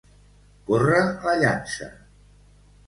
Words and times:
Córrer 0.69 1.03
la 1.29 1.37
llança. 1.45 1.93